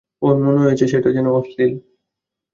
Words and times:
ওর 0.21 0.35
মনে 0.43 0.59
হয়েছে 0.61 0.85
সেটা 0.87 1.09
যেন 1.11 1.25
অশ্লীল। 1.31 1.71